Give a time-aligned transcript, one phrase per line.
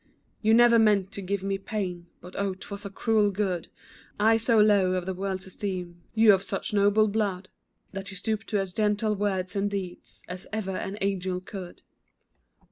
[0.41, 3.67] You never meant to give me pain, But oh, 'twas a cruel good,
[4.19, 7.49] I so low in the world's esteem, You of such noble blood,
[7.91, 11.83] That you stooped to as gentle words and deeds, As ever an angel could.